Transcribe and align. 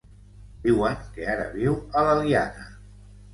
Diuen 0.63 0.97
que 1.17 1.27
ara 1.33 1.45
viu 1.57 1.77
a 2.01 2.07
l'Eliana. 2.09 2.67